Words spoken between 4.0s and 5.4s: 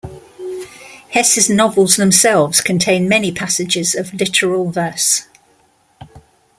literal verse.